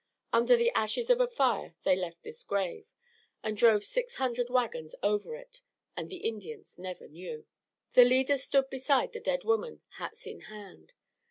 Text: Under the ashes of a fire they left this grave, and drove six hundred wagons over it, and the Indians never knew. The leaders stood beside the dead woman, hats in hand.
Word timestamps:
Under 0.33 0.55
the 0.57 0.71
ashes 0.71 1.11
of 1.11 1.19
a 1.21 1.27
fire 1.27 1.75
they 1.83 1.95
left 1.95 2.23
this 2.23 2.41
grave, 2.41 2.91
and 3.43 3.55
drove 3.55 3.83
six 3.83 4.15
hundred 4.15 4.49
wagons 4.49 4.95
over 5.03 5.35
it, 5.35 5.61
and 5.95 6.09
the 6.09 6.25
Indians 6.27 6.79
never 6.79 7.07
knew. 7.07 7.45
The 7.93 8.03
leaders 8.03 8.43
stood 8.43 8.71
beside 8.71 9.13
the 9.13 9.19
dead 9.19 9.43
woman, 9.43 9.83
hats 9.97 10.25
in 10.25 10.39
hand. 10.49 10.93